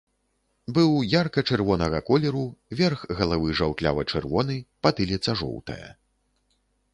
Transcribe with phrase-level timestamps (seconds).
[0.75, 2.45] Быў ярка-чырвонага колеру,
[2.79, 4.57] верх галавы жаўтлява-чырвоны,
[4.89, 5.87] патыліца жоўтая.